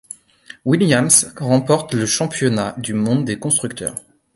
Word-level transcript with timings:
Williams 0.65 1.31
remporte 1.37 1.93
le 1.93 2.07
championnat 2.07 2.73
du 2.79 2.95
monde 2.95 3.23
des 3.23 3.37
constructeurs. 3.37 3.93